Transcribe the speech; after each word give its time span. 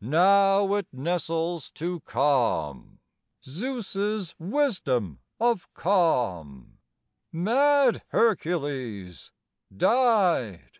Now 0.00 0.72
it 0.76 0.86
nestles 0.94 1.70
to 1.72 2.00
calm, 2.06 3.00
Zeus's 3.44 4.34
wisdom 4.38 5.18
of 5.38 5.68
calm, 5.74 6.78
Mad 7.30 8.02
Hercules 8.08 9.30
died! 9.76 10.78